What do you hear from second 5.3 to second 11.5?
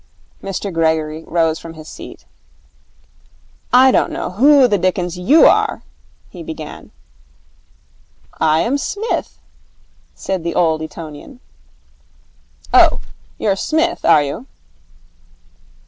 are' he began. 'I am Psmith,' said the old Etonian,